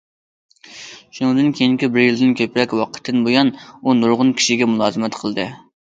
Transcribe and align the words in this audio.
شۇنىڭدىن 1.17 1.51
كېيىنكى 1.59 1.89
بىر 1.97 2.03
يىلدىن 2.05 2.33
كۆپرەك 2.41 2.73
ۋاقىتتىن 2.79 3.21
بۇيان، 3.29 3.53
ئۇ 3.83 3.97
نۇرغۇن 4.01 4.33
كىشىگە 4.41 4.73
مۇلازىمەت 4.73 5.21
قىلدى. 5.21 5.47